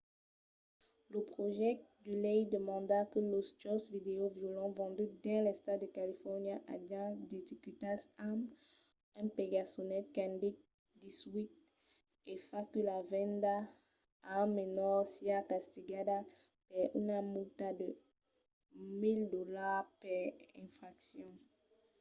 lo 1.11 1.19
projècte 1.33 1.93
de 2.05 2.13
lei 2.25 2.41
demanda 2.55 2.99
que 3.11 3.19
los 3.31 3.47
jòcs 3.61 3.85
vidèo 3.95 4.25
violents 4.41 4.77
venduts 4.81 5.15
dins 5.23 5.43
l'estat 5.45 5.77
de 5.81 5.87
califòrnia 5.97 6.57
ajan 6.75 7.11
d'etiquetas 7.29 8.01
amb 8.29 8.41
un 9.19 9.27
pegasolet 9.37 10.05
qu'indique 10.13 10.63
18 11.03 12.31
e 12.31 12.33
fa 12.47 12.59
que 12.71 12.81
la 12.91 12.99
venda 13.13 13.55
a 14.31 14.33
un 14.45 14.49
menor 14.59 14.97
siá 15.13 15.39
castigada 15.53 16.17
per 16.71 16.83
una 17.01 17.19
multa 17.33 17.67
de 17.81 17.89
1 18.77 19.31
000$ 19.31 19.83
per 20.03 20.23
infraccion 20.65 21.31